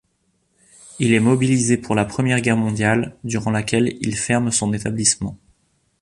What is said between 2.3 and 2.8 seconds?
Guerre